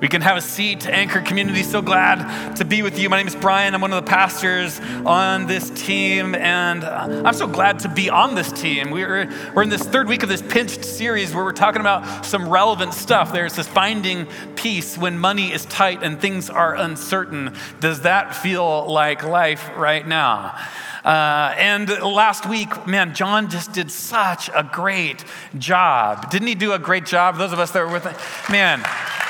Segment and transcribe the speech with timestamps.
[0.00, 0.86] We can have a seat.
[0.86, 3.08] Anchor Community, so glad to be with you.
[3.08, 3.74] My name is Brian.
[3.74, 8.10] I'm one of the pastors on this team, and uh, I'm so glad to be
[8.10, 8.90] on this team.
[8.90, 12.48] We're, we're in this third week of this Pinched series where we're talking about some
[12.48, 13.32] relevant stuff.
[13.32, 14.26] There's this finding
[14.56, 17.54] peace when money is tight and things are uncertain.
[17.80, 20.58] Does that feel like life right now?
[21.04, 25.24] Uh, and last week, man, John just did such a great
[25.58, 26.30] job.
[26.30, 27.36] Didn't he do a great job?
[27.36, 28.16] Those of us that were with him,
[28.50, 28.82] man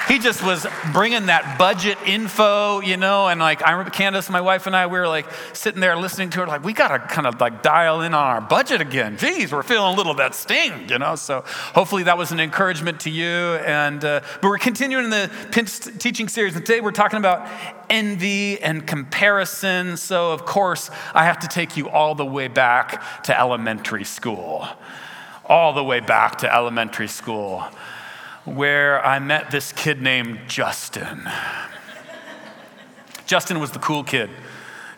[0.08, 4.40] he just was bringing that budget info, you know, and like I remember Candace, my
[4.40, 7.26] wife and I, we were like sitting there listening to her, like we gotta kind
[7.26, 9.16] of like dial in on our budget again.
[9.16, 11.16] Geez, we're feeling a little that sting, you know.
[11.16, 13.24] So hopefully that was an encouragement to you.
[13.24, 17.48] And uh, but we're continuing the Pinched teaching series, and today we're talking about
[17.90, 19.96] envy and comparison.
[19.96, 24.66] So of course I have to take you all the way back to elementary school,
[25.46, 27.64] all the way back to elementary school
[28.44, 31.28] where I met this kid named Justin.
[33.26, 34.28] Justin was the cool kid.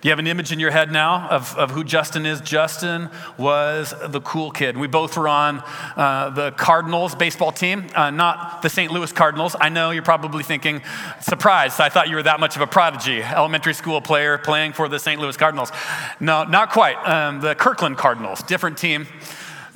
[0.06, 2.40] You have an image in your head now of, of who Justin is?
[2.40, 4.78] Justin was the cool kid.
[4.78, 5.64] We both were on
[5.96, 8.92] uh, the Cardinals baseball team, uh, not the St.
[8.92, 9.56] Louis Cardinals.
[9.60, 10.80] I know you're probably thinking,
[11.20, 14.88] surprised, I thought you were that much of a prodigy, elementary school player playing for
[14.88, 15.20] the St.
[15.20, 15.72] Louis Cardinals.
[16.20, 16.98] No, not quite.
[16.98, 19.08] Um, the Kirkland Cardinals, different team.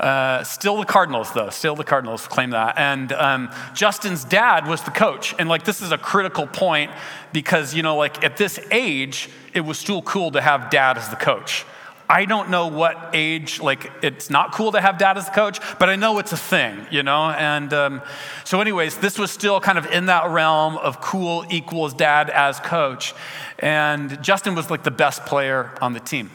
[0.00, 1.50] Uh, still the Cardinals, though.
[1.50, 2.78] Still the Cardinals claim that.
[2.78, 5.34] And um, Justin's dad was the coach.
[5.38, 6.90] And like, this is a critical point
[7.34, 11.10] because, you know, like at this age, it was still cool to have dad as
[11.10, 11.66] the coach.
[12.08, 15.60] I don't know what age, like, it's not cool to have dad as the coach,
[15.78, 17.30] but I know it's a thing, you know?
[17.30, 18.02] And um,
[18.44, 22.58] so, anyways, this was still kind of in that realm of cool equals dad as
[22.58, 23.14] coach.
[23.58, 26.30] And Justin was like the best player on the team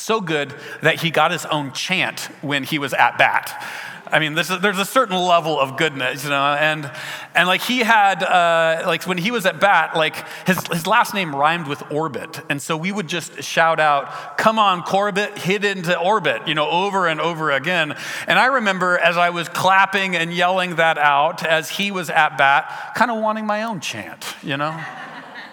[0.00, 3.64] so good that he got his own chant when he was at bat.
[4.12, 6.90] I mean, there's a, there's a certain level of goodness, you know, and
[7.34, 11.14] and like he had uh, like when he was at bat, like his his last
[11.14, 15.64] name rhymed with orbit, and so we would just shout out, "Come on, Corbett, hit
[15.64, 17.96] into orbit," you know, over and over again.
[18.26, 22.38] And I remember as I was clapping and yelling that out as he was at
[22.38, 24.78] bat, kind of wanting my own chant, you know,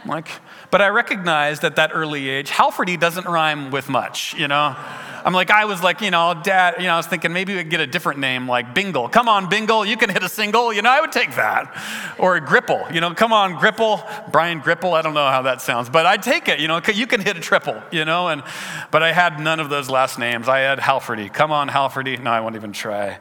[0.05, 0.29] like
[0.71, 4.75] but I recognized at that early age, Halfordy doesn't rhyme with much, you know?
[5.23, 7.69] I'm like, I was like, you know, dad, you know, I was thinking maybe we'd
[7.69, 9.09] get a different name like Bingle.
[9.09, 10.71] Come on, Bingle, you can hit a single.
[10.73, 11.73] You know, I would take that.
[12.19, 14.03] Or Gripple, you know, come on, Gripple.
[14.31, 17.07] Brian Gripple, I don't know how that sounds, but I'd take it, you know, you
[17.07, 18.43] can hit a triple, you know, and,
[18.91, 20.47] but I had none of those last names.
[20.47, 21.33] I had Halfordy.
[21.33, 22.21] Come on, Halfordy.
[22.21, 23.17] No, I won't even try.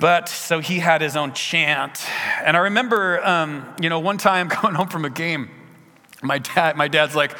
[0.00, 2.04] But so he had his own chant.
[2.42, 5.50] And I remember, um, you know, one time going home from a game,
[6.22, 7.36] my dad, my dad's like,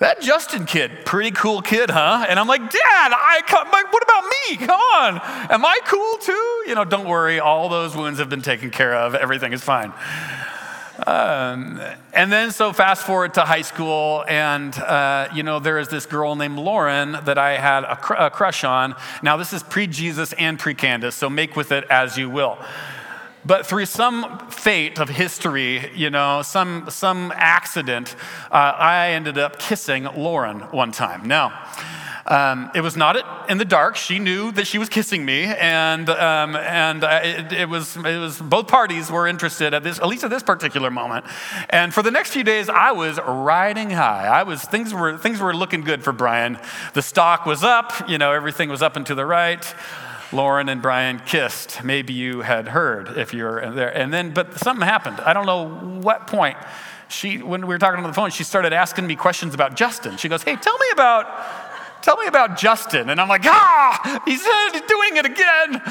[0.00, 2.24] that Justin kid, pretty cool kid, huh?
[2.28, 4.66] And I'm like, Dad, I come, what about me?
[4.66, 5.20] Come on.
[5.50, 6.64] Am I cool too?
[6.68, 7.40] You know, don't worry.
[7.40, 9.16] All those wounds have been taken care of.
[9.16, 9.92] Everything is fine.
[11.06, 11.80] Um,
[12.12, 16.06] and then, so fast forward to high school, and uh, you know, there is this
[16.06, 18.96] girl named Lauren that I had a, cr- a crush on.
[19.22, 22.58] Now, this is pre Jesus and pre Candace, so make with it as you will.
[23.46, 28.16] But through some fate of history, you know, some, some accident,
[28.50, 31.26] uh, I ended up kissing Lauren one time.
[31.26, 31.66] Now,
[32.28, 33.96] um, it was not in the dark.
[33.96, 38.18] She knew that she was kissing me, and um, and uh, it, it, was it
[38.18, 41.24] was both parties were interested at this at least at this particular moment.
[41.70, 44.26] And for the next few days, I was riding high.
[44.26, 46.58] I was things were things were looking good for Brian.
[46.92, 48.08] The stock was up.
[48.08, 49.64] You know, everything was up and to the right.
[50.30, 51.82] Lauren and Brian kissed.
[51.82, 53.88] Maybe you had heard if you were there.
[53.88, 55.20] And then, but something happened.
[55.20, 55.68] I don't know
[56.00, 56.58] what point.
[57.08, 60.18] She, when we were talking on the phone, she started asking me questions about Justin.
[60.18, 61.24] She goes, "Hey, tell me about,
[62.02, 65.82] tell me about Justin." And I'm like, "Ah, he's doing it again."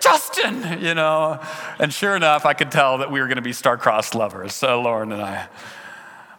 [0.00, 1.40] Justin, you know.
[1.78, 5.12] And sure enough, I could tell that we were going to be star-crossed lovers, Lauren
[5.12, 5.48] and I.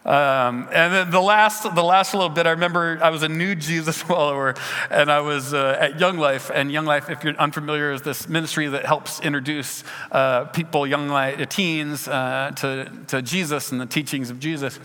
[0.08, 3.54] Um, and then the last, the last little bit, I remember I was a new
[3.54, 4.54] Jesus follower,
[4.90, 6.50] and I was uh, at Young Life.
[6.52, 11.08] And Young Life, if you're unfamiliar, is this ministry that helps introduce uh, people, young
[11.08, 14.80] life, teens, uh, to, to Jesus and the teachings of Jesus.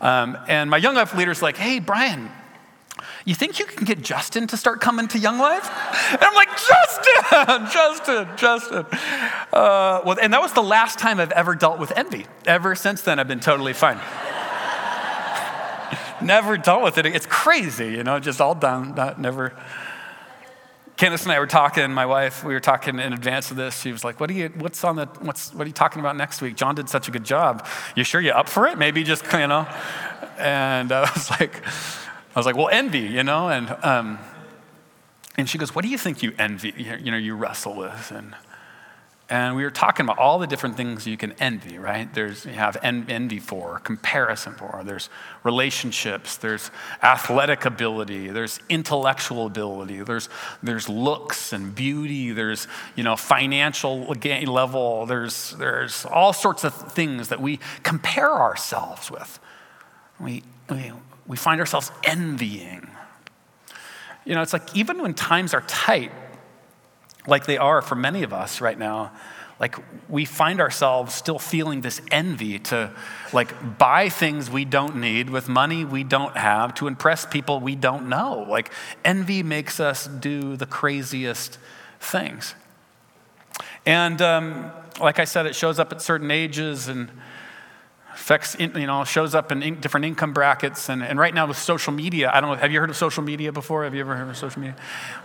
[0.00, 2.30] Um, and my Young Life leader's like, "Hey, Brian,
[3.28, 5.68] you think you can get Justin to start coming to Young Life?
[6.12, 8.86] And I'm like, Justin, Justin, Justin.
[9.52, 12.24] Uh, well, and that was the last time I've ever dealt with envy.
[12.46, 13.98] Ever since then, I've been totally fine
[16.22, 17.04] never dealt with it.
[17.04, 19.52] It's crazy, you know, just all done, not, never.
[20.96, 23.82] Candace and I were talking, my wife, we were talking in advance of this.
[23.82, 26.16] She was like, what are you, what's on the, what's, what are you talking about
[26.16, 26.56] next week?
[26.56, 27.66] John did such a good job.
[27.94, 28.78] You sure you're up for it?
[28.78, 29.68] Maybe just, you know?
[30.38, 31.62] And I was like,
[32.38, 33.48] I was like, well, envy, you know?
[33.48, 34.18] And, um,
[35.36, 38.12] and she goes, what do you think you envy, you know, you wrestle with?
[38.14, 38.36] And,
[39.30, 42.12] And we were talking about all the different things you can envy, right?
[42.14, 45.10] There's you have envy for, comparison for, there's
[45.44, 46.70] relationships, there's
[47.02, 50.30] athletic ability, there's intellectual ability, there's
[50.62, 57.28] there's looks and beauty, there's you know financial level, there's there's all sorts of things
[57.28, 59.38] that we compare ourselves with.
[60.18, 60.92] We we,
[61.28, 62.88] we find ourselves envying.
[64.24, 66.10] You know, it's like even when times are tight,
[67.26, 69.12] like they are for many of us right now,
[69.60, 69.76] like
[70.08, 72.92] we find ourselves still feeling this envy to
[73.32, 77.74] like buy things we don't need with money we don't have to impress people we
[77.74, 78.46] don't know.
[78.48, 78.72] Like
[79.04, 81.58] envy makes us do the craziest
[82.00, 82.54] things.
[83.84, 84.70] And um,
[85.00, 87.10] like I said, it shows up at certain ages and
[88.20, 90.88] affects, you know, shows up in in different income brackets.
[90.88, 93.22] And, and right now with social media, I don't know, have you heard of social
[93.22, 93.84] media before?
[93.84, 94.76] Have you ever heard of social media?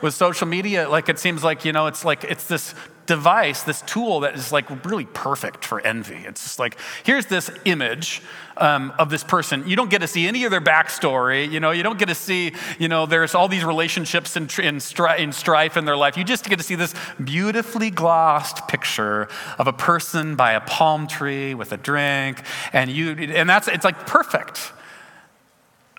[0.01, 2.75] With social media, like it seems like, you know, it's like, it's this
[3.05, 6.23] device, this tool that is like really perfect for envy.
[6.25, 8.21] It's just like, here's this image
[8.57, 9.67] um, of this person.
[9.67, 11.51] You don't get to see any of their backstory.
[11.51, 14.77] You know, you don't get to see, you know, there's all these relationships in, in,
[14.77, 16.17] stri- in strife in their life.
[16.17, 19.27] You just get to see this beautifully glossed picture
[19.57, 22.41] of a person by a palm tree with a drink.
[22.71, 24.71] And you, and that's, it's like perfect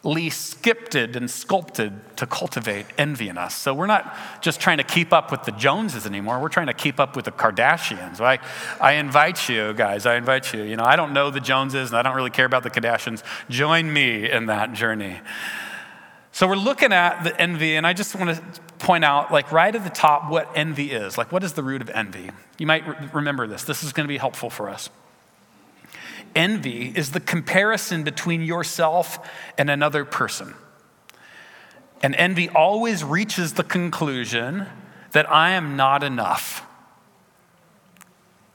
[0.05, 3.55] scripted and sculpted to cultivate envy in us.
[3.55, 6.41] So we're not just trying to keep up with the Joneses anymore.
[6.41, 8.21] We're trying to keep up with the Kardashians.
[8.21, 8.39] I,
[8.81, 10.63] I invite you, guys, I invite you.
[10.63, 13.23] You know, I don't know the Joneses and I don't really care about the Kardashians.
[13.49, 15.21] Join me in that journey.
[16.33, 19.73] So we're looking at the envy, and I just want to point out, like right
[19.73, 21.17] at the top, what envy is.
[21.17, 22.29] Like, what is the root of envy?
[22.59, 23.63] You might re- remember this.
[23.63, 24.91] This is going to be helpful for us.
[26.35, 30.55] Envy is the comparison between yourself and another person.
[32.03, 34.67] And envy always reaches the conclusion
[35.13, 36.67] that I am not enough.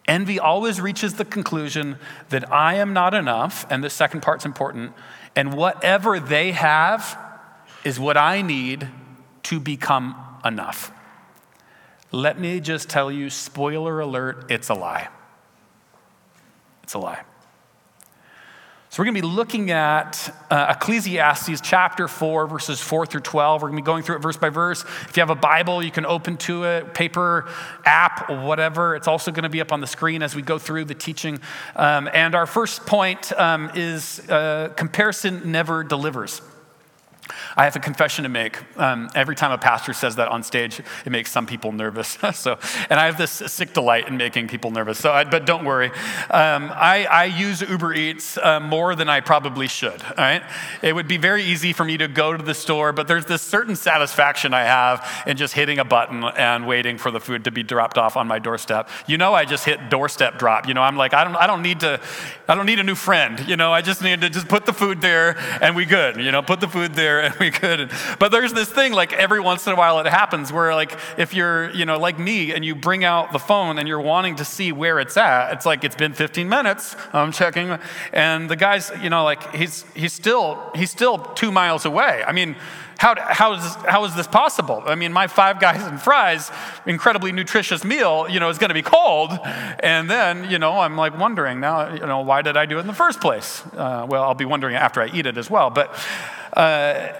[0.07, 1.97] Envy always reaches the conclusion
[2.29, 4.93] that I am not enough, and the second part's important,
[5.35, 7.17] and whatever they have
[7.83, 8.87] is what I need
[9.43, 10.91] to become enough.
[12.11, 15.09] Let me just tell you spoiler alert, it's a lie.
[16.83, 17.21] It's a lie.
[18.91, 23.61] So, we're going to be looking at uh, Ecclesiastes chapter 4, verses 4 through 12.
[23.61, 24.81] We're going to be going through it verse by verse.
[24.81, 27.47] If you have a Bible, you can open to it, paper,
[27.85, 28.95] app, whatever.
[28.95, 31.39] It's also going to be up on the screen as we go through the teaching.
[31.75, 36.41] Um, and our first point um, is uh, comparison never delivers.
[37.57, 38.57] I have a confession to make.
[38.77, 42.17] Um, every time a pastor says that on stage, it makes some people nervous.
[42.33, 42.59] so,
[42.89, 44.99] and I have this sick delight in making people nervous.
[44.99, 45.87] So, I, but don't worry.
[46.29, 50.01] Um, I, I, use Uber Eats uh, more than I probably should.
[50.03, 50.43] All right,
[50.81, 53.41] it would be very easy for me to go to the store, but there's this
[53.41, 57.51] certain satisfaction I have in just hitting a button and waiting for the food to
[57.51, 58.89] be dropped off on my doorstep.
[59.07, 60.67] You know, I just hit doorstep drop.
[60.67, 61.99] You know, I'm like, I don't, I don't need to,
[62.47, 63.39] I don't need a new friend.
[63.47, 66.17] You know, I just need to just put the food there and we good.
[66.17, 67.91] You know, put the food there we good.
[68.19, 71.33] But there's this thing like every once in a while it happens where like if
[71.33, 74.45] you're, you know, like me and you bring out the phone and you're wanting to
[74.45, 76.95] see where it's at, it's like it's been 15 minutes.
[77.13, 77.77] I'm checking.
[78.11, 82.23] And the guy's, you know, like he's he's still he's still two miles away.
[82.27, 82.55] I mean,
[82.99, 84.83] how, how, is, how is this possible?
[84.85, 86.51] I mean, my five guys and fries,
[86.85, 89.31] incredibly nutritious meal, you know, is going to be cold.
[89.79, 92.81] And then, you know, I'm like wondering now, you know, why did I do it
[92.81, 93.65] in the first place?
[93.67, 95.69] Uh, well, I'll be wondering after I eat it as well.
[95.69, 95.95] But,
[96.51, 97.13] uh,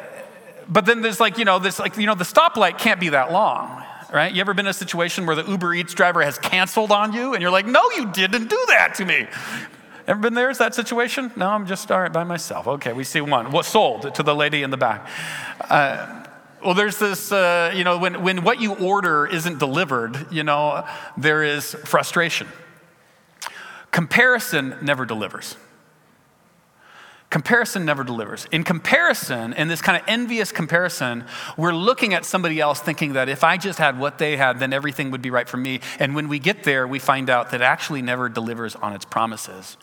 [0.70, 3.32] but then there's like, you know, this like, you know, the stoplight can't be that
[3.32, 3.84] long,
[4.14, 4.32] right?
[4.34, 7.34] You ever been in a situation where the Uber Eats driver has canceled on you
[7.34, 9.28] and you're like, no, you didn't do that to me.
[10.08, 10.50] Ever been there?
[10.50, 11.32] Is that situation?
[11.36, 12.68] No, I'm just all right by myself.
[12.68, 13.52] Okay, we see one.
[13.52, 15.08] What sold to the lady in the back?
[15.62, 16.24] Uh,
[16.64, 20.86] well, there's this, uh, you know, when, when what you order isn't delivered, you know,
[21.18, 22.48] there is frustration.
[23.92, 25.56] Comparison never delivers.
[27.30, 28.48] Comparison never delivers.
[28.52, 31.26] In comparison, in this kind of envious comparison,
[31.58, 34.74] we're looking at somebody else thinking that if I just had what they had, then
[34.74, 35.80] everything would be right for me.
[36.00, 39.78] And when we get there, we find out that actually never delivers on its promises.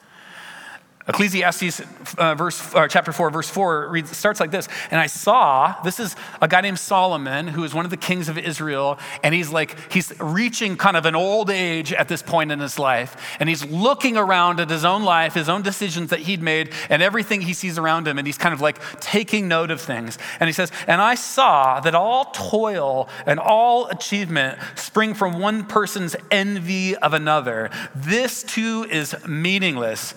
[1.09, 1.83] Ecclesiastes
[2.19, 4.69] uh, verse, uh, chapter 4, verse 4 reads, starts like this.
[4.91, 8.29] And I saw, this is a guy named Solomon, who is one of the kings
[8.29, 8.99] of Israel.
[9.23, 12.77] And he's like, he's reaching kind of an old age at this point in his
[12.77, 13.17] life.
[13.39, 17.01] And he's looking around at his own life, his own decisions that he'd made, and
[17.03, 18.19] everything he sees around him.
[18.19, 20.19] And he's kind of like taking note of things.
[20.41, 25.67] And he says, And I saw that all toil and all achievement spring from one
[25.67, 27.71] person's envy of another.
[27.95, 30.13] This too is meaningless.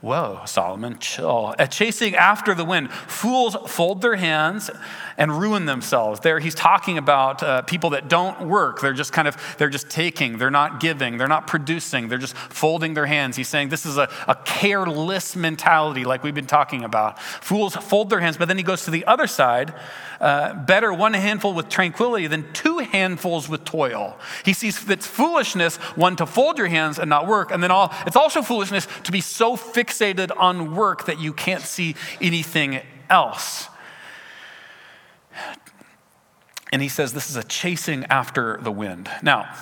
[0.00, 1.54] Whoa, Solomon, chill.
[1.58, 4.70] At chasing after the wind, fools fold their hands
[5.18, 6.20] and ruin themselves.
[6.20, 8.80] There, he's talking about uh, people that don't work.
[8.80, 10.38] They're just kind of, they're just taking.
[10.38, 11.18] They're not giving.
[11.18, 12.08] They're not producing.
[12.08, 13.36] They're just folding their hands.
[13.36, 17.20] He's saying this is a, a careless mentality, like we've been talking about.
[17.20, 19.74] Fools fold their hands, but then he goes to the other side.
[20.18, 24.18] Uh, better one handful with tranquility than two handfuls with toil.
[24.46, 27.92] He sees it's foolishness, one, to fold your hands and not work, and then all,
[28.06, 29.56] it's also foolishness to be so
[29.90, 33.68] fixated on work that you can't see anything else.
[36.72, 39.10] And he says this is a chasing after the wind.
[39.22, 39.52] Now,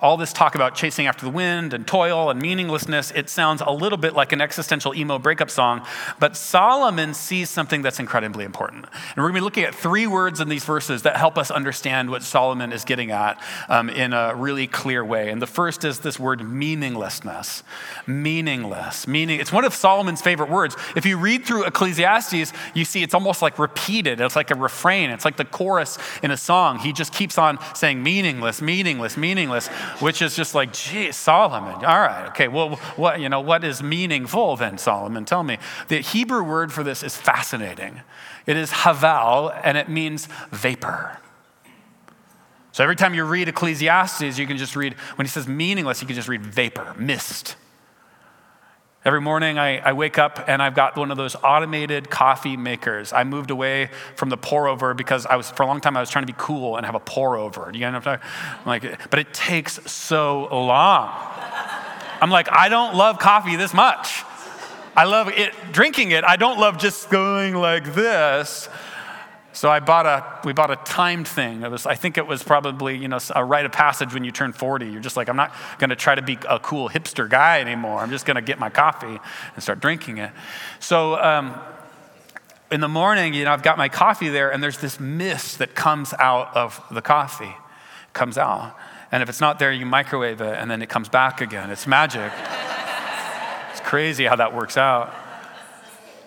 [0.00, 3.70] all this talk about chasing after the wind and toil and meaninglessness, it sounds a
[3.70, 5.86] little bit like an existential emo breakup song,
[6.18, 8.84] but Solomon sees something that's incredibly important.
[8.84, 11.50] And we're going to be looking at three words in these verses that help us
[11.50, 15.30] understand what Solomon is getting at um, in a really clear way.
[15.30, 17.62] And the first is this word meaninglessness.
[18.06, 19.06] Meaningless.
[19.06, 20.76] Meaning, it's one of Solomon's favorite words.
[20.96, 24.20] If you read through Ecclesiastes, you see it's almost like repeated.
[24.20, 25.10] It's like a refrain.
[25.10, 26.78] It's like the chorus in a song.
[26.78, 31.84] He just keeps on saying meaningless, meaningless, meaningless which is just like, gee, Solomon.
[31.84, 32.48] All right, okay.
[32.48, 35.24] Well, what you know, what is meaningful then, Solomon?
[35.24, 35.58] Tell me.
[35.88, 38.00] The Hebrew word for this is fascinating.
[38.46, 41.18] It is haval, and it means vapor.
[42.72, 46.06] So every time you read Ecclesiastes, you can just read, when he says meaningless, you
[46.06, 47.56] can just read vapor, mist.
[49.02, 53.14] Every morning I, I, wake up and I've got one of those automated coffee makers.
[53.14, 56.00] I moved away from the pour over because I was, for a long time, I
[56.00, 57.70] was trying to be cool and have a pour over.
[57.72, 58.28] You know what I'm talking
[58.66, 61.08] like, but it takes so long.
[62.20, 64.22] I'm like, I don't love coffee this much.
[64.94, 66.22] I love it, drinking it.
[66.22, 68.68] I don't love just going like this.
[69.52, 71.62] So I bought a, we bought a timed thing.
[71.62, 74.30] It was, I think it was probably, you know, a rite of passage when you
[74.30, 74.86] turn 40.
[74.86, 77.98] You're just like, I'm not going to try to be a cool hipster guy anymore.
[77.98, 79.18] I'm just going to get my coffee
[79.54, 80.30] and start drinking it.
[80.78, 81.60] So um,
[82.70, 85.74] in the morning, you know, I've got my coffee there, and there's this mist that
[85.74, 87.56] comes out of the coffee,
[88.12, 88.76] comes out.
[89.10, 91.70] And if it's not there, you microwave it, and then it comes back again.
[91.70, 92.32] It's magic.
[93.72, 95.12] it's crazy how that works out.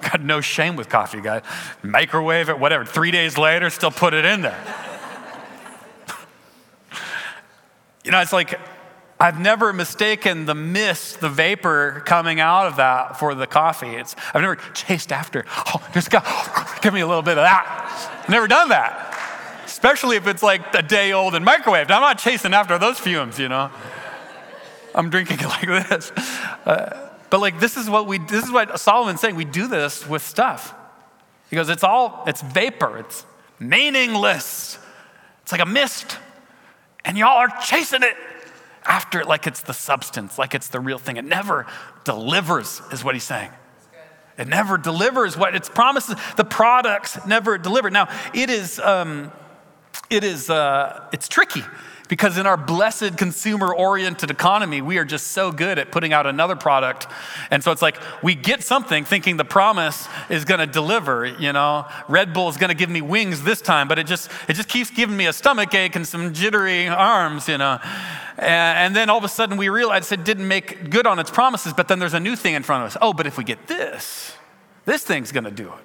[0.03, 1.43] Got no shame with coffee, guys.
[1.81, 2.85] Microwave it, whatever.
[2.85, 4.63] Three days later, still put it in there.
[8.03, 8.59] you know, it's like
[9.23, 13.95] I've never mistaken the mist, the vapor coming out of that for the coffee.
[13.95, 16.25] It's, I've never chased after, oh, just got,
[16.81, 18.25] give me a little bit of that.
[18.27, 19.63] Never done that.
[19.65, 21.89] Especially if it's like a day old and microwaved.
[21.89, 23.71] I'm not chasing after those fumes, you know.
[24.93, 26.11] I'm drinking it like this.
[26.65, 29.35] Uh, but like this is what we this is what Solomon's saying.
[29.35, 30.75] We do this with stuff.
[31.49, 33.25] He goes, it's all, it's vapor, it's
[33.57, 34.77] meaningless.
[35.41, 36.19] It's like a mist.
[37.03, 38.15] And y'all are chasing it
[38.85, 41.17] after it like it's the substance, like it's the real thing.
[41.17, 41.65] It never
[42.03, 43.49] delivers, is what he's saying.
[44.37, 46.15] It never delivers what its promises.
[46.37, 47.89] The products never deliver.
[47.89, 49.31] Now, it is, um,
[50.11, 51.63] it is, uh, it's tricky
[52.13, 56.27] because in our blessed consumer oriented economy, we are just so good at putting out
[56.27, 57.07] another product.
[57.49, 61.51] And so it's like we get something thinking the promise is going to deliver, you
[61.51, 61.87] know.
[62.07, 64.69] Red Bull is going to give me wings this time, but it just it just
[64.69, 67.79] keeps giving me a stomach ache and some jittery arms, you know.
[68.37, 71.31] And, and then all of a sudden we realize it didn't make good on its
[71.31, 72.97] promises, but then there's a new thing in front of us.
[73.01, 74.33] Oh, but if we get this,
[74.85, 75.83] this thing's going to do it.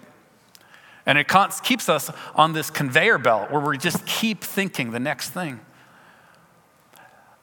[1.07, 1.27] And it
[1.63, 5.61] keeps us on this conveyor belt where we just keep thinking the next thing.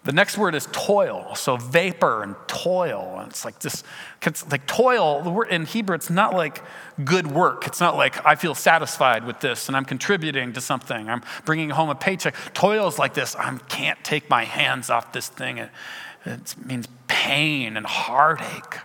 [0.06, 1.34] The next word is toil.
[1.36, 3.18] So vapor and toil.
[3.20, 3.84] And It's like this,
[4.22, 6.64] it's like toil, the word in Hebrew, it's not like
[7.04, 7.66] good work.
[7.66, 11.10] It's not like I feel satisfied with this and I'm contributing to something.
[11.10, 12.36] I'm bringing home a paycheck.
[12.54, 13.36] Toil is like this.
[13.36, 15.58] I can't take my hands off this thing.
[15.58, 15.72] It,
[16.24, 18.80] it means pain and heartache.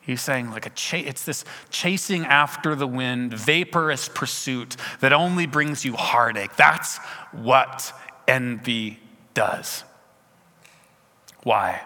[0.00, 5.46] He's saying, like, a cha- it's this chasing after the wind, vaporous pursuit that only
[5.46, 6.56] brings you heartache.
[6.56, 6.96] That's
[7.30, 7.92] what
[8.26, 9.00] envy
[9.34, 9.84] does.
[11.42, 11.82] Why?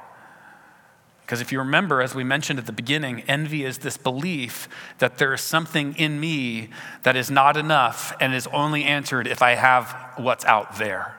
[1.32, 4.68] Because if you remember, as we mentioned at the beginning, envy is this belief
[4.98, 6.68] that there is something in me
[7.04, 11.16] that is not enough and is only answered if I have what's out there.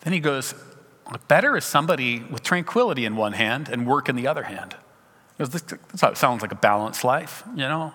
[0.00, 0.54] Then he goes,
[1.28, 4.76] Better is somebody with tranquility in one hand and work in the other hand.
[5.38, 7.92] Because this sounds like a balanced life, you know?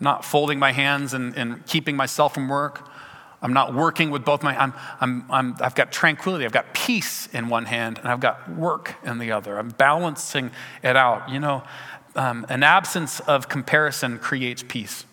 [0.00, 2.88] Not folding my hands and, and keeping myself from work
[3.44, 7.28] I'm not working with both my, I'm, I'm, I'm, I've got tranquility, I've got peace
[7.34, 9.58] in one hand, and I've got work in the other.
[9.58, 10.50] I'm balancing
[10.82, 11.28] it out.
[11.28, 11.62] You know,
[12.16, 15.04] um, an absence of comparison creates peace.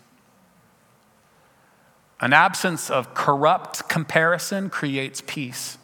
[2.22, 5.78] An absence of corrupt comparison creates peace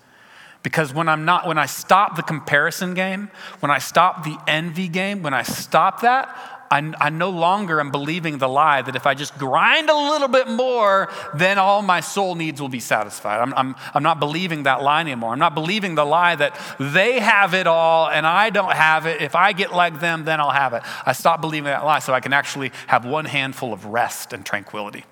[0.68, 3.30] Because when I'm not, when I stop the comparison game,
[3.62, 6.28] when I stop the envy game, when I stop that,
[6.70, 10.28] I, I, no longer am believing the lie that if I just grind a little
[10.28, 13.40] bit more, then all my soul needs will be satisfied.
[13.40, 15.34] I'm, I'm, I'm not believing that lie anymore.
[15.34, 19.22] I'm not believing the lie that they have it all and I don't have it.
[19.22, 20.84] If I get like them, then I'll have it.
[21.06, 24.46] I stop believing that lie so I can actually have one handful of rest and
[24.46, 25.06] tranquility.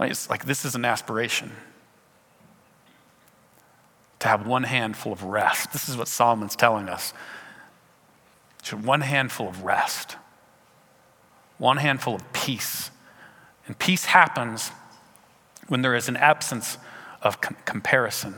[0.00, 1.52] It's like this is an aspiration
[4.20, 5.72] to have one handful of rest.
[5.72, 7.12] This is what Solomon's telling us.
[8.76, 10.16] One handful of rest,
[11.58, 12.90] one handful of peace.
[13.66, 14.70] And peace happens
[15.68, 16.78] when there is an absence
[17.22, 18.34] of com- comparison.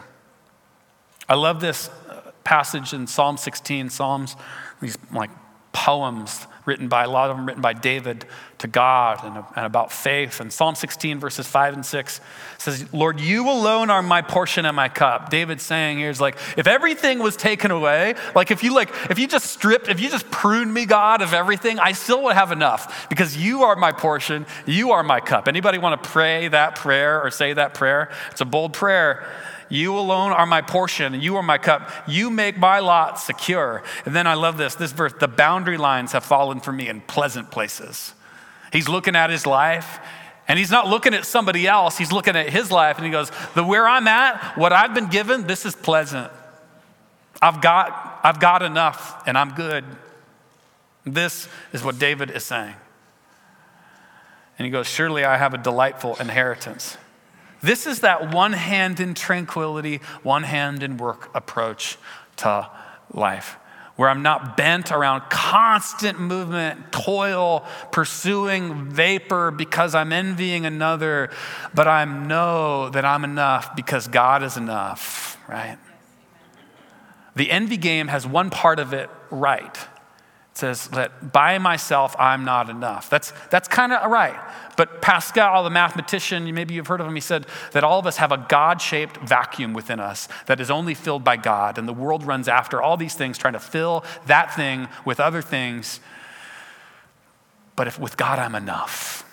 [1.29, 4.37] I love this uh, passage in Psalm 16, Psalms,
[4.81, 5.31] these like
[5.73, 8.25] poems written by, a lot of them written by David
[8.59, 10.41] to God and, and, about faith.
[10.41, 12.21] And Psalm 16, verses 5 and 6
[12.59, 15.31] says, Lord, you alone are my portion and my cup.
[15.31, 19.19] David's saying here is like, if everything was taken away, like if you like, if
[19.19, 22.53] you just stripped, if you just pruned me, God, of everything, I still would have
[22.53, 25.49] enough because you are my portion, you are my cup.
[25.49, 28.11] Anybody want to pray that prayer or say that prayer?
[28.31, 29.27] It's a bold prayer.
[29.71, 31.89] You alone are my portion, you are my cup.
[32.07, 33.83] You make my lot secure.
[34.05, 37.01] And then I love this this verse the boundary lines have fallen for me in
[37.03, 38.13] pleasant places.
[38.73, 40.01] He's looking at his life.
[40.49, 43.31] And he's not looking at somebody else, he's looking at his life and he goes,
[43.55, 46.33] The where I'm at, what I've been given, this is pleasant.
[47.41, 49.85] I've got, I've got enough and I'm good.
[51.05, 52.75] This is what David is saying.
[54.59, 56.99] And he goes, Surely I have a delightful inheritance.
[57.63, 61.99] This is that one hand in tranquility, one hand in work approach
[62.37, 62.71] to
[63.13, 63.57] life,
[63.97, 71.31] where I'm not bent around constant movement, toil, pursuing vapor because I'm envying another,
[71.75, 75.79] but I know that I'm enough because God is enough, right?
[77.37, 79.77] The envy game has one part of it right
[80.53, 83.09] says that by myself I'm not enough.
[83.09, 84.39] That's, that's kind of right.
[84.77, 88.17] But Pascal, the mathematician, maybe you've heard of him, he said that all of us
[88.17, 91.79] have a God shaped vacuum within us that is only filled by God.
[91.79, 95.43] And the world runs after all these things, trying to fill that thing with other
[95.43, 96.01] things.
[97.77, 99.25] But if with God I'm enough,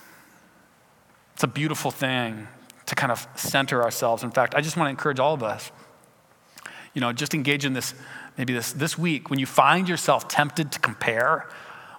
[1.33, 2.47] it's a beautiful thing
[2.87, 4.23] to kind of center ourselves.
[4.23, 5.71] In fact, I just want to encourage all of us,
[6.93, 7.93] you know, just engage in this
[8.37, 11.47] maybe this, this week, when you find yourself tempted to compare,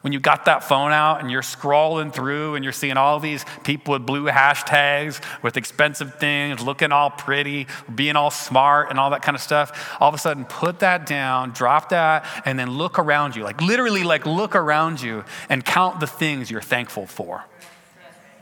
[0.00, 3.44] when you got that phone out and you're scrolling through and you're seeing all these
[3.64, 9.10] people with blue hashtags with expensive things, looking all pretty, being all smart and all
[9.10, 12.70] that kind of stuff, all of a sudden put that down, drop that, and then
[12.70, 13.42] look around you.
[13.42, 17.44] Like literally, like look around you and count the things you're thankful for.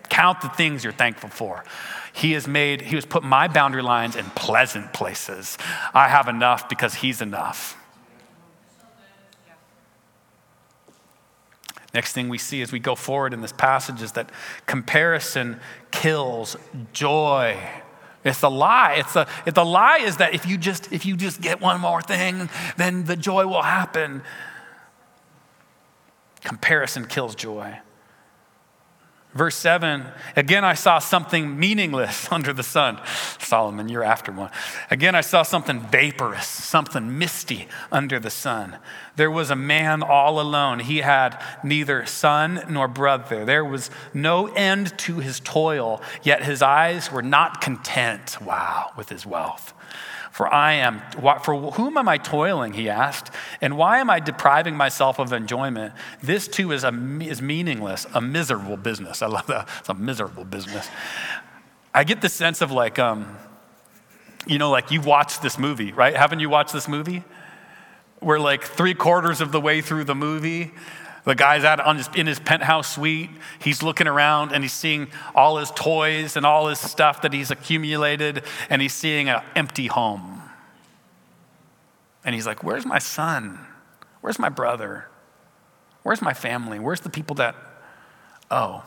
[0.09, 1.65] Count the things you're thankful for.
[2.13, 5.59] He has made, He has put my boundary lines in pleasant places.
[5.93, 7.77] I have enough because He's enough.
[11.97, 14.31] Next thing we see as we go forward in this passage is that
[14.67, 15.59] comparison
[15.91, 16.55] kills
[16.93, 17.59] joy.
[18.23, 18.97] It's a lie.
[18.99, 22.03] It's a, the lie is that if you just if you just get one more
[22.03, 24.21] thing, then the joy will happen.
[26.43, 27.79] Comparison kills joy.
[29.37, 32.99] Verse 7 Again, I saw something meaningless under the sun.
[33.39, 34.51] Solomon, you're after one.
[34.91, 38.79] Again, I saw something vaporous, something misty under the sun.
[39.17, 40.81] There was a man all alone.
[40.81, 43.45] He had neither son nor brother.
[43.45, 49.11] There was no end to his toil, yet his eyes were not content, wow, with
[49.11, 49.75] his wealth.
[50.37, 51.01] For I am,
[51.43, 52.75] for whom am I toiling?
[52.75, 53.31] He asked.
[53.63, 55.95] And why am I depriving myself of enjoyment?
[56.23, 56.91] This too is, a,
[57.23, 59.23] is meaningless, a miserable business.
[59.23, 59.67] I love that.
[59.79, 60.91] It's a miserable business.
[61.95, 63.39] I get the sense of like, um,
[64.47, 66.15] you know, like you've watched this movie, right?
[66.15, 67.25] Haven't you watched this movie?
[68.21, 70.75] We're like three quarters of the way through the movie.
[71.27, 73.31] The guy's out on his, in his penthouse suite.
[73.59, 77.51] He's looking around and he's seeing all his toys and all his stuff that he's
[77.51, 80.41] accumulated, and he's seeing an empty home.
[82.25, 83.59] And he's like, Where's my son?
[84.21, 85.09] Where's my brother?
[86.05, 86.79] Where's my family?
[86.79, 87.57] Where's the people that,
[88.49, 88.85] oh.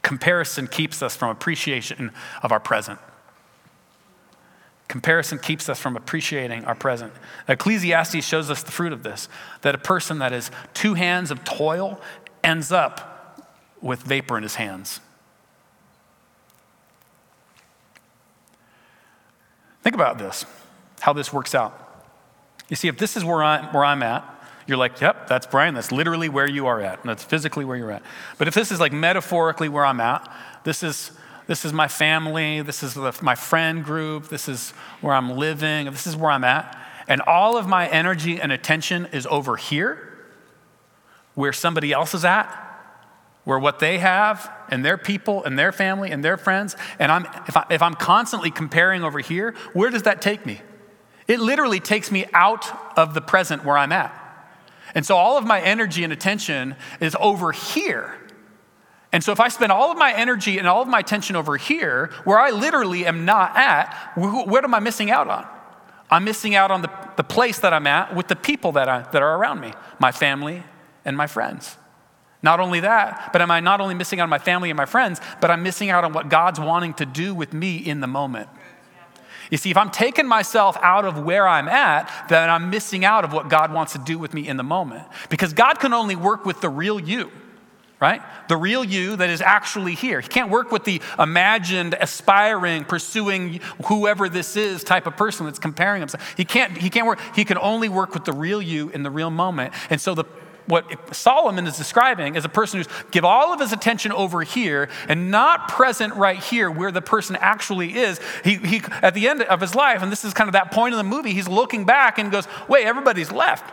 [0.00, 2.98] Comparison keeps us from appreciation of our present.
[4.88, 7.12] Comparison keeps us from appreciating our present.
[7.48, 9.28] Ecclesiastes shows us the fruit of this
[9.62, 12.00] that a person that is two hands of toil
[12.44, 13.44] ends up
[13.80, 15.00] with vapor in his hands.
[19.82, 20.44] Think about this,
[21.00, 21.82] how this works out.
[22.68, 24.24] You see, if this is where, I'm where I'm at,
[24.66, 25.74] you're like, yep, that's Brian.
[25.74, 27.02] That's literally where you are at.
[27.04, 28.02] That's physically where you're at.
[28.38, 30.28] But if this is like metaphorically where I'm at,
[30.64, 31.12] this is
[31.46, 32.60] This is my family.
[32.62, 34.28] This is the, my friend group.
[34.28, 35.86] This is where I'm living.
[35.86, 36.76] This is where I'm at.
[37.08, 40.18] And all of my energy and attention is over here,
[41.34, 42.46] where somebody else is at,
[43.44, 46.74] where what they have and their people and their family and their friends.
[46.98, 50.60] And I'm, if, I, if I'm constantly comparing over here, where does that take me?
[51.28, 52.66] It literally takes me out
[52.98, 54.22] of the present where I'm at.
[54.96, 58.16] And so all of my energy and attention is over here.
[59.16, 61.56] And so if I spend all of my energy and all of my attention over
[61.56, 65.46] here, where I literally am not at, what am I missing out on?
[66.10, 69.08] I'm missing out on the, the place that I'm at with the people that, I,
[69.12, 70.64] that are around me, my family
[71.06, 71.78] and my friends.
[72.42, 74.84] Not only that, but am I not only missing out on my family and my
[74.84, 78.06] friends, but I'm missing out on what God's wanting to do with me in the
[78.06, 78.50] moment.
[79.50, 83.24] You see, if I'm taking myself out of where I'm at, then I'm missing out
[83.24, 85.04] of what God wants to do with me in the moment.
[85.30, 87.32] Because God can only work with the real you,
[88.00, 88.20] right?
[88.48, 90.20] The real you that is actually here.
[90.20, 95.58] He can't work with the imagined, aspiring, pursuing whoever this is type of person that's
[95.58, 96.34] comparing himself.
[96.36, 99.10] He can't, he can't work, he can only work with the real you in the
[99.10, 99.72] real moment.
[99.88, 100.24] And so the
[100.66, 104.88] what Solomon is describing is a person who's give all of his attention over here
[105.08, 108.20] and not present right here where the person actually is.
[108.42, 110.92] He, he, at the end of his life, and this is kind of that point
[110.92, 113.72] in the movie, he's looking back and goes, wait, everybody's left.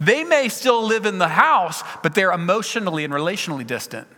[0.00, 4.08] They may still live in the house, but they're emotionally and relationally distant.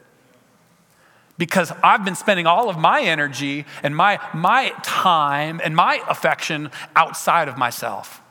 [1.37, 6.71] Because I've been spending all of my energy and my, my time and my affection
[6.95, 8.23] outside of myself.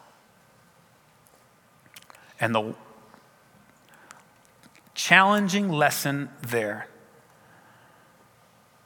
[2.40, 2.74] And the
[4.96, 6.88] challenging lesson there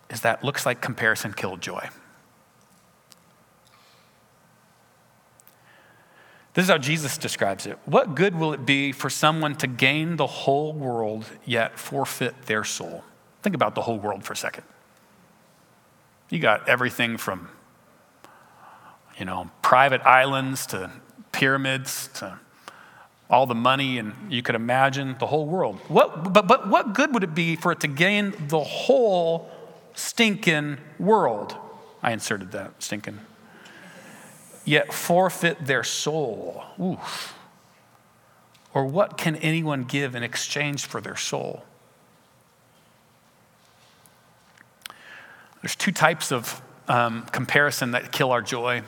[0.10, 1.88] is that looks like comparison killed joy.
[6.56, 7.78] This is how Jesus describes it.
[7.84, 12.63] What good will it be for someone to gain the whole world yet forfeit their
[12.63, 13.04] soul?
[13.44, 14.63] Think about the whole world for a second.
[16.30, 17.50] You got everything from,
[19.20, 20.91] you know, private islands to
[21.34, 22.39] pyramids to
[23.30, 25.78] all the money and you could imagine the whole world.
[25.89, 29.50] What, but, but what good would it be for it to gain the whole
[29.94, 31.54] stinking world?
[32.02, 33.20] I inserted that, stinking.
[34.65, 36.63] Yet forfeit their soul.
[36.82, 37.34] Oof.
[38.73, 41.63] Or what can anyone give in exchange for their soul?
[45.62, 48.84] There's two types of um, comparison that kill our joy.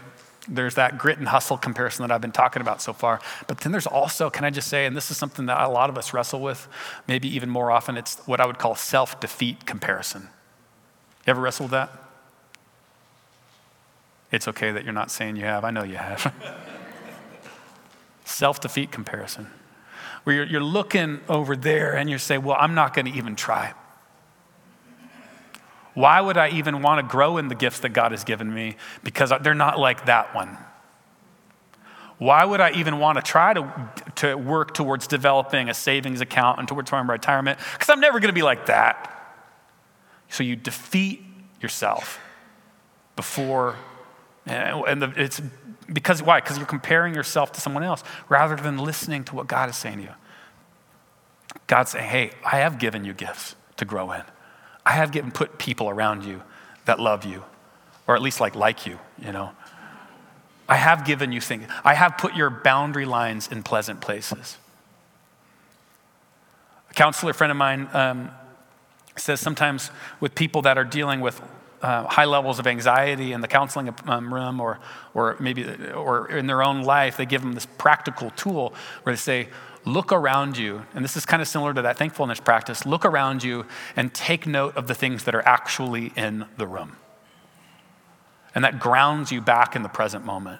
[0.47, 3.19] There's that grit and hustle comparison that I've been talking about so far.
[3.47, 5.89] But then there's also, can I just say, and this is something that a lot
[5.89, 6.67] of us wrestle with,
[7.07, 10.23] maybe even more often, it's what I would call self defeat comparison.
[11.25, 12.06] You ever wrestled with that?
[14.31, 15.63] It's okay that you're not saying you have.
[15.63, 16.33] I know you have.
[18.25, 19.47] self defeat comparison,
[20.23, 23.35] where you're, you're looking over there and you say, well, I'm not going to even
[23.35, 23.73] try.
[25.93, 28.75] Why would I even want to grow in the gifts that God has given me?
[29.03, 30.57] Because they're not like that one.
[32.19, 36.59] Why would I even want to try to, to work towards developing a savings account
[36.59, 37.59] and towards my retirement?
[37.73, 39.13] Because I'm never going to be like that.
[40.29, 41.23] So you defeat
[41.61, 42.19] yourself
[43.15, 43.75] before,
[44.47, 45.41] and it's
[45.91, 46.39] because why?
[46.39, 49.97] Because you're comparing yourself to someone else rather than listening to what God is saying
[49.97, 50.13] to you.
[51.67, 54.23] God's saying, hey, I have given you gifts to grow in.
[54.85, 56.41] I have given put people around you
[56.85, 57.43] that love you,
[58.07, 59.51] or at least like like you, you know.
[60.69, 61.67] I have given you things.
[61.83, 64.57] I have put your boundary lines in pleasant places.
[66.89, 68.31] A counselor friend of mine um,
[69.15, 71.41] says sometimes with people that are dealing with
[71.81, 74.79] uh, high levels of anxiety in the counseling um, room or,
[75.13, 79.19] or maybe or in their own life, they give them this practical tool where they
[79.19, 79.47] say,
[79.85, 83.43] look around you, and this is kind of similar to that thankfulness practice look around
[83.43, 86.97] you and take note of the things that are actually in the room.
[88.53, 90.59] And that grounds you back in the present moment.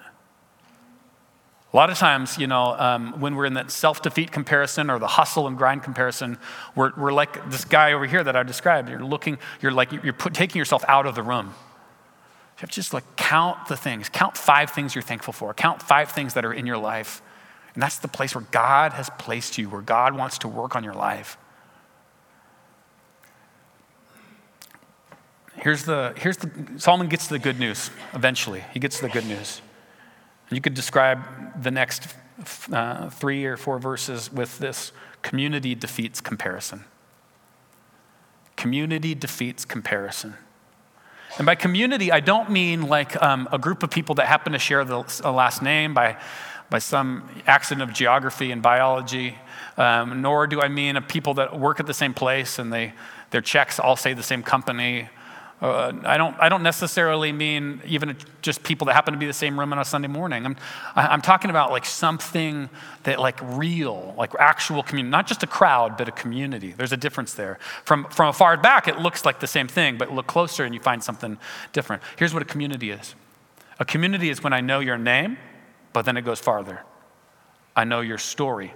[1.72, 4.98] A lot of times, you know, um, when we're in that self defeat comparison or
[4.98, 6.38] the hustle and grind comparison,
[6.74, 8.88] we're, we're like this guy over here that I described.
[8.88, 11.46] You're looking, you're like, you're put, taking yourself out of the room.
[11.46, 15.82] You have to just like count the things, count five things you're thankful for, count
[15.82, 17.22] five things that are in your life
[17.78, 20.82] and that's the place where God has placed you, where God wants to work on
[20.82, 21.38] your life.
[25.54, 28.64] Here's the, here's the, Solomon gets the good news eventually.
[28.74, 29.62] He gets the good news.
[30.50, 32.14] You could describe the next
[32.72, 36.84] uh, three or four verses with this community defeats comparison.
[38.56, 40.34] Community defeats comparison.
[41.36, 44.58] And by community, I don't mean like um, a group of people that happen to
[44.58, 46.16] share the last name by
[46.70, 49.38] by some accident of geography and biology,
[49.76, 52.92] um, nor do I mean of people that work at the same place and they,
[53.30, 55.08] Their checks all say the same company.
[55.60, 59.32] Uh, I, don't, I don't necessarily mean even just people that happen to be the
[59.32, 60.46] same room on a Sunday morning.
[60.46, 60.56] I'm,
[60.94, 62.70] I'm talking about like something
[63.02, 66.72] that like real, like actual community, not just a crowd, but a community.
[66.76, 67.58] There's a difference there.
[67.84, 70.80] From, from far back, it looks like the same thing, but look closer and you
[70.80, 71.36] find something
[71.72, 72.02] different.
[72.16, 73.16] Here's what a community is.
[73.80, 75.38] A community is when I know your name,
[75.92, 76.84] but then it goes farther.
[77.74, 78.74] I know your story.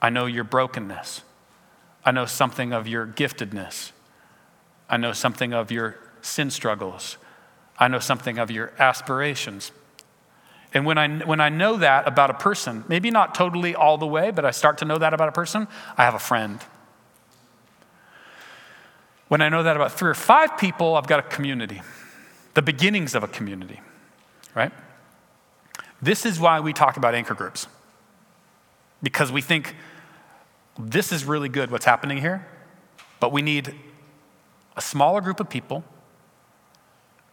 [0.00, 1.22] I know your brokenness.
[2.04, 3.92] I know something of your giftedness.
[4.88, 7.18] I know something of your sin struggles.
[7.78, 9.70] I know something of your aspirations.
[10.74, 14.06] And when I, when I know that about a person, maybe not totally all the
[14.06, 16.60] way, but I start to know that about a person, I have a friend.
[19.28, 21.82] When I know that about three or five people, I've got a community,
[22.54, 23.80] the beginnings of a community,
[24.54, 24.72] right?
[26.02, 27.66] This is why we talk about anchor groups,
[29.02, 29.74] because we think
[30.78, 32.46] this is really good what's happening here,
[33.20, 33.74] but we need
[34.78, 35.82] a smaller group of people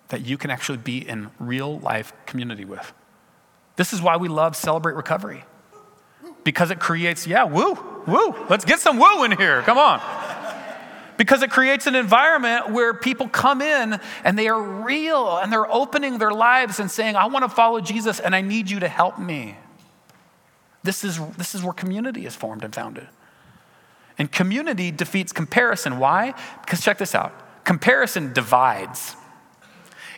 [0.08, 2.92] that you can actually be in real life community with.
[3.76, 5.44] This is why we love Celebrate Recovery.
[6.44, 7.78] Because it creates, yeah, woo,
[8.08, 8.36] woo.
[8.50, 9.62] Let's get some woo in here.
[9.62, 10.02] Come on.
[11.18, 15.72] Because it creates an environment where people come in and they are real and they're
[15.72, 18.88] opening their lives and saying, I want to follow Jesus and I need you to
[18.88, 19.56] help me.
[20.84, 23.08] This is, this is where community is formed and founded.
[24.18, 26.00] And community defeats comparison.
[26.00, 26.34] Why?
[26.62, 27.34] Because check this out
[27.66, 29.16] comparison divides.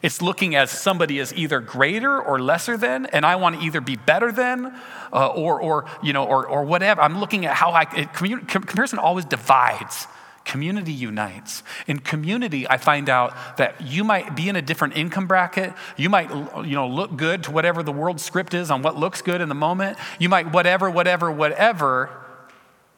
[0.04, 3.82] It's looking as somebody is either greater or lesser than, and I want to either
[3.82, 4.76] be better than,
[5.12, 7.02] uh, or, or, you know, or, or whatever.
[7.02, 10.08] I'm looking at how I, it, comparison always divides.
[10.46, 11.64] Community unites.
[11.88, 15.74] In community, I find out that you might be in a different income bracket.
[15.98, 16.30] You might,
[16.66, 19.50] you know, look good to whatever the world script is on what looks good in
[19.50, 19.98] the moment.
[20.20, 22.10] You might whatever, whatever, whatever.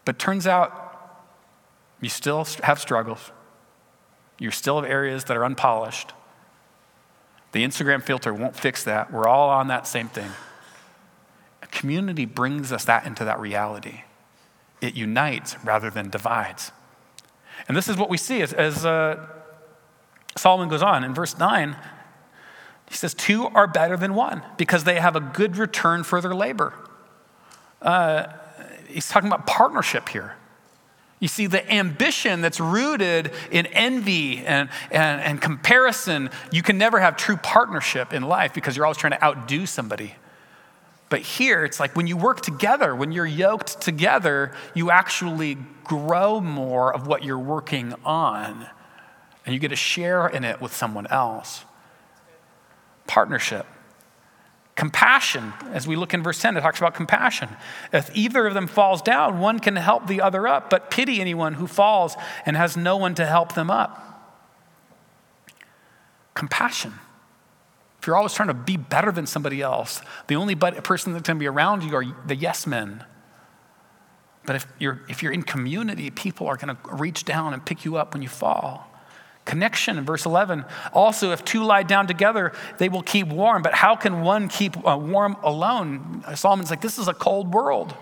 [0.06, 0.89] But turns out
[2.02, 3.32] you still have struggles.
[4.40, 6.14] You still have areas that are unpolished.
[7.52, 9.12] The Instagram filter won't fix that.
[9.12, 10.32] We're all on that same thing.
[11.62, 14.04] A community brings us that into that reality.
[14.82, 16.72] It unites rather than divides.
[17.68, 19.28] And this is what we see as, as uh,
[20.38, 21.76] Solomon goes on in verse 9.
[22.88, 26.34] He says, Two are better than one because they have a good return for their
[26.34, 26.74] labor.
[27.82, 28.28] Uh,
[28.88, 30.36] he's talking about partnership here.
[31.20, 37.00] You see, the ambition that's rooted in envy and, and, and, comparison, you can never
[37.00, 40.16] have true partnership in life because you're always trying to outdo somebody.
[41.10, 46.40] But here, it's like when you work together, when you're yoked together, you actually grow
[46.40, 48.68] more of what you're working on,
[49.46, 51.66] and you get to share in it with someone else.
[53.08, 53.66] Partnership.
[54.80, 57.50] Compassion, as we look in verse 10, it talks about compassion.
[57.92, 61.56] If either of them falls down, one can help the other up, but pity anyone
[61.56, 62.16] who falls
[62.46, 64.24] and has no one to help them up.
[66.34, 66.94] Compassion.
[68.00, 71.36] If you're always trying to be better than somebody else, the only person that's going
[71.36, 73.04] to be around you are the yes men.
[74.46, 77.84] But if you're, if you're in community, people are going to reach down and pick
[77.84, 78.89] you up when you fall.
[79.50, 80.64] Connection in verse 11.
[80.94, 83.64] Also, if two lie down together, they will keep warm.
[83.64, 86.24] But how can one keep uh, warm alone?
[86.36, 87.96] Solomon's like, this is a cold world.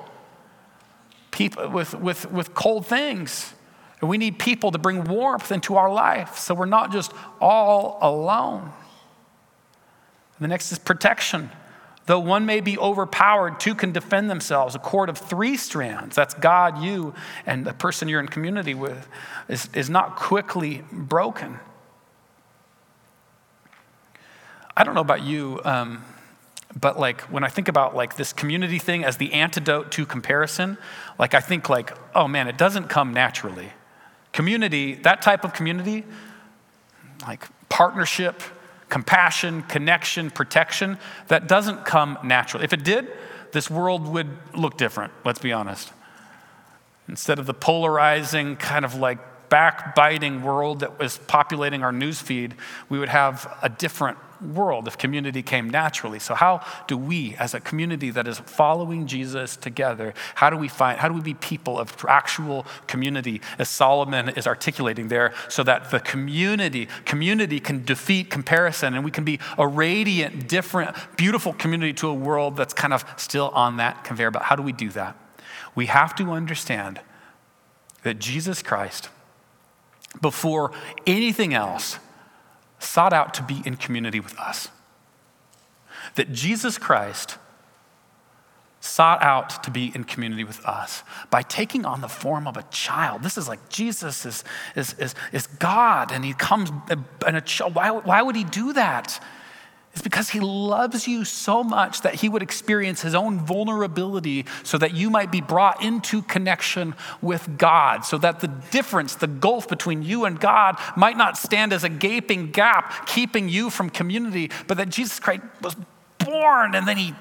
[1.32, 3.54] People with, with, with cold things.
[4.02, 7.98] And we need people to bring warmth into our life so we're not just all
[8.02, 8.74] alone.
[10.42, 11.50] the next is protection.
[12.08, 14.76] Though one may be overpowered, two can defend themselves.
[14.76, 17.14] A cord of three strands, that's God, you,
[17.46, 19.08] and the person you're in community with,
[19.50, 21.60] is, is not quickly broken.
[24.76, 26.06] I don't know about you, um,
[26.80, 30.78] but like when I think about like this community thing as the antidote to comparison,
[31.20, 33.74] like I think like, oh man, it doesn't come naturally.
[34.32, 36.06] Community, that type of community,
[37.24, 38.42] like partnership,
[38.90, 40.98] compassion, connection, protection,
[41.28, 42.64] that doesn't come naturally.
[42.66, 43.12] If it did,
[43.52, 45.92] this world would look different, let's be honest.
[47.08, 49.20] Instead of the polarizing, kind of like
[49.50, 52.54] backbiting world that was populating our newsfeed,
[52.90, 56.20] we would have a different world if community came naturally.
[56.20, 60.68] So how do we as a community that is following Jesus together, how do we
[60.68, 65.64] find how do we be people of actual community as Solomon is articulating there so
[65.64, 71.54] that the community community can defeat comparison and we can be a radiant, different, beautiful
[71.54, 74.46] community to a world that's kind of still on that conveyor belt.
[74.46, 75.18] How do we do that?
[75.76, 77.02] We have to understand
[78.04, 79.10] that Jesus Christ
[80.22, 80.72] before
[81.06, 82.00] anything else
[82.80, 84.70] sought out to be in community with us.
[86.16, 87.38] That Jesus Christ
[88.80, 92.64] sought out to be in community with us by taking on the form of a
[92.72, 93.24] child.
[93.24, 94.44] This is like Jesus is,
[94.76, 96.72] is, is, is God and he comes
[97.28, 97.76] in a child.
[97.76, 99.22] Why, why would he do that?
[99.98, 104.78] It's because he loves you so much that he would experience his own vulnerability so
[104.78, 109.68] that you might be brought into connection with God, so that the difference, the gulf
[109.68, 114.52] between you and God might not stand as a gaping gap keeping you from community,
[114.68, 115.76] but that Jesus Christ was
[116.20, 117.16] born and then he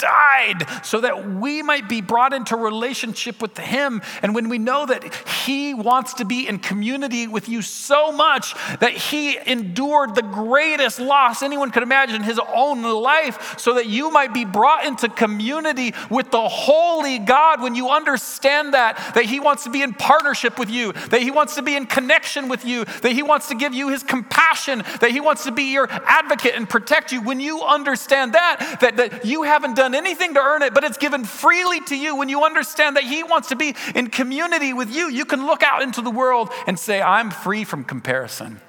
[0.00, 4.02] died so that we might be brought into relationship with Him.
[4.22, 8.54] And when we know that He wants to be in community with you so much
[8.80, 14.10] that He endured the greatest loss anyone could imagine, His own life, so that you
[14.10, 19.40] might be brought into community with the holy God, when you understand that, that He
[19.40, 22.64] wants to be in partnership with you, that He wants to be in connection with
[22.64, 25.88] you, that He wants to give you His compassion, that He wants to be your
[25.90, 30.34] advocate and protect you, when you understand that, that, that you haven't done done anything
[30.34, 32.16] to earn it, but it's given freely to you.
[32.16, 35.62] When you understand that He wants to be in community with you, you can look
[35.62, 38.60] out into the world and say, I'm free from comparison.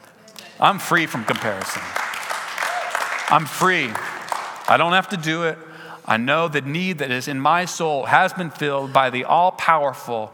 [0.60, 1.82] I'm free from comparison.
[3.30, 3.90] I'm free.
[4.68, 5.58] I don't have to do it.
[6.06, 9.52] I know the need that is in my soul has been filled by the all
[9.52, 10.34] powerful,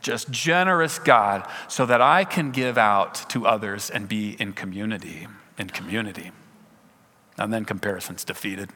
[0.00, 5.28] just generous God so that I can give out to others and be in community.
[5.58, 6.32] In community.
[7.38, 8.70] And then comparison's defeated.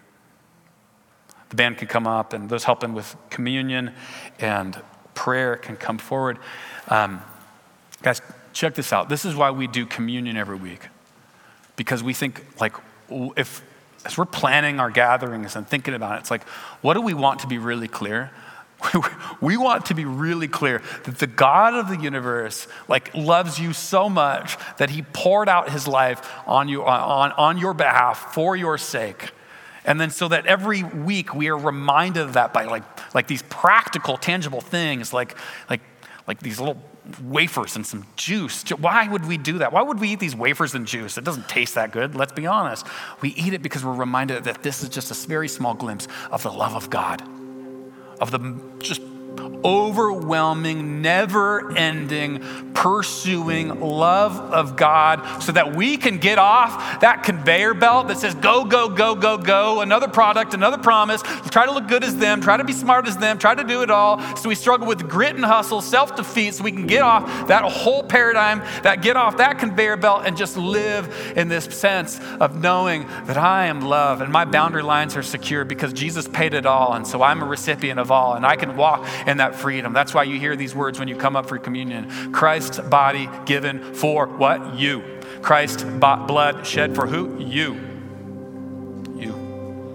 [1.50, 3.94] The band can come up, and those helping with communion
[4.38, 4.80] and
[5.14, 6.38] prayer can come forward.
[6.88, 7.22] Um,
[8.02, 8.20] guys,
[8.52, 9.08] check this out.
[9.08, 10.88] This is why we do communion every week.
[11.76, 12.74] Because we think, like,
[13.36, 13.62] if
[14.04, 16.44] as we're planning our gatherings and thinking about it, it's like,
[16.80, 18.30] what do we want to be really clear?
[19.40, 23.72] we want to be really clear that the God of the universe like loves you
[23.72, 28.54] so much that he poured out his life on you on, on your behalf for
[28.54, 29.30] your sake
[29.86, 32.82] and then so that every week we are reminded of that by like,
[33.14, 35.36] like these practical, tangible things, like,
[35.70, 35.80] like,
[36.26, 36.82] like these little
[37.22, 38.68] wafers and some juice.
[38.70, 39.72] Why would we do that?
[39.72, 41.16] Why would we eat these wafers and juice?
[41.16, 42.84] It doesn't taste that good, let's be honest.
[43.20, 46.42] We eat it because we're reminded that this is just a very small glimpse of
[46.42, 47.22] the love of God,
[48.20, 49.02] of the just
[49.64, 52.40] overwhelming, never ending,
[52.72, 58.34] pursuing love of God so that we can get off that conveyor belt that says
[58.34, 62.40] go, go, go, go, go, another product, another promise, try to look good as them,
[62.40, 64.20] try to be smart as them, try to do it all.
[64.36, 67.64] So we struggle with grit and hustle, self defeat, so we can get off that
[67.64, 72.60] whole paradigm, that get off that conveyor belt and just live in this sense of
[72.62, 76.66] knowing that I am love and my boundary lines are secure because Jesus paid it
[76.66, 76.92] all.
[76.92, 79.92] And so I'm a recipient of all and I can walk in that freedom.
[79.92, 83.94] That's why you hear these words when you come up for communion Christ's body given
[83.94, 84.76] for what?
[84.78, 85.02] You.
[85.42, 87.38] Christ's blood shed for who?
[87.38, 87.74] You.
[89.16, 89.32] You.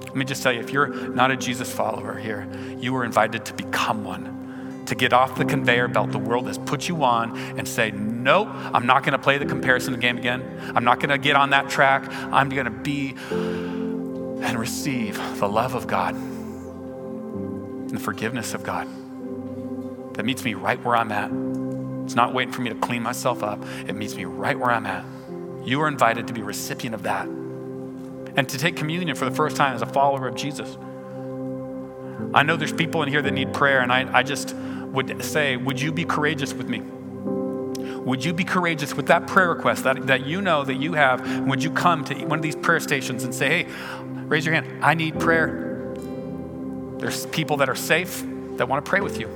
[0.04, 3.46] Let me just tell you if you're not a Jesus follower here, you are invited
[3.46, 7.38] to become one to get off the conveyor belt the world has put you on
[7.58, 10.74] and say, Nope, I'm not going to play the comparison game again.
[10.76, 12.12] I'm not going to get on that track.
[12.32, 18.88] I'm going to be and receive the love of God and the forgiveness of God
[20.14, 21.32] that meets me right where I'm at.
[22.06, 24.86] It's not waiting for me to clean myself up, it meets me right where I'm
[24.86, 25.06] at.
[25.64, 29.36] You are invited to be a recipient of that and to take communion for the
[29.36, 30.78] first time as a follower of Jesus.
[32.34, 35.58] I know there's people in here that need prayer, and I, I just would say,
[35.58, 36.82] would you be courageous with me?
[38.02, 41.42] Would you be courageous with that prayer request that, that you know that you have?
[41.42, 43.72] Would you come to one of these prayer stations and say, hey,
[44.26, 45.94] raise your hand, I need prayer?
[46.98, 48.24] There's people that are safe
[48.58, 49.30] that want to pray with you.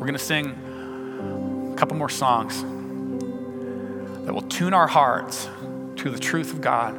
[0.00, 2.62] We're going to sing a couple more songs
[4.24, 5.46] that will tune our hearts
[5.96, 6.94] to the truth of God.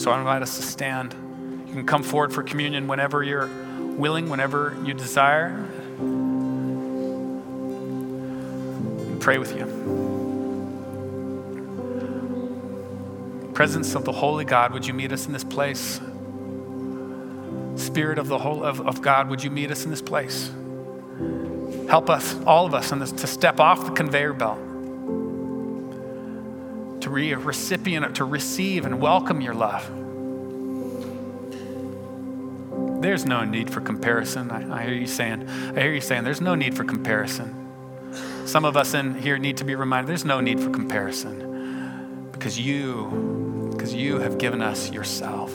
[0.00, 1.14] So I invite us to stand.
[1.68, 3.46] You can come forward for communion whenever you're
[3.78, 5.64] willing, whenever you desire.
[9.20, 9.64] pray with you.
[13.54, 16.00] Presence of the Holy God, would you meet us in this place?
[17.76, 20.50] Spirit of the whole of, of God, would you meet us in this place?
[21.88, 24.58] Help us, all of us, this, to step off the conveyor belt,
[27.02, 29.90] to be a recipient, to receive and welcome your love.
[33.02, 34.50] There's no need for comparison.
[34.50, 37.60] I, I hear you saying, I hear you saying, there's no need for comparison.
[38.46, 42.58] Some of us in here need to be reminded there's no need for comparison because
[42.58, 45.52] you, because you have given us yourself.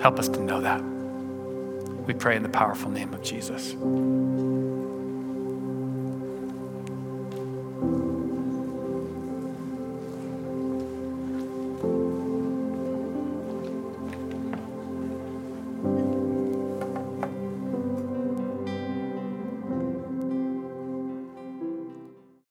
[0.00, 0.91] Help us to know that.
[2.06, 3.74] We pray in the powerful name of Jesus.